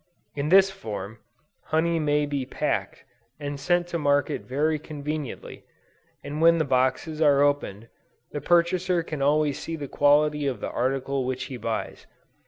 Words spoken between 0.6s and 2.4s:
form, honey may